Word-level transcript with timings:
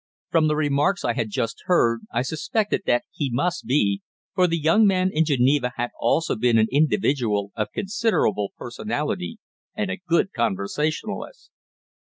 From 0.31 0.47
the 0.47 0.55
remarks 0.55 1.05
I 1.05 1.13
had 1.13 1.29
just 1.29 1.61
heard 1.67 1.99
I 2.11 2.23
suspected 2.23 2.81
that 2.87 3.03
he 3.11 3.29
must 3.31 3.67
be, 3.67 4.01
for 4.33 4.47
the 4.47 4.57
young 4.57 4.87
man 4.87 5.11
in 5.13 5.25
Geneva 5.25 5.73
had 5.77 5.91
also 5.99 6.35
been 6.35 6.57
an 6.57 6.69
individual 6.71 7.51
of 7.55 7.71
considerable 7.71 8.51
personality, 8.57 9.37
and 9.75 9.91
a 9.91 9.97
good 10.09 10.33
conversationalist. 10.33 11.51